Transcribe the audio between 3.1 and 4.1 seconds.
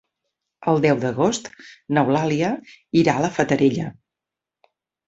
a la Fatarella.